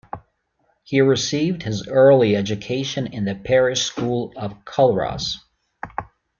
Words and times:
He 0.81 0.99
received 0.99 1.61
his 1.61 1.87
early 1.87 2.35
education 2.35 3.05
in 3.05 3.23
the 3.25 3.35
parish 3.35 3.83
school 3.83 4.33
of 4.35 4.65
Culross. 4.65 5.35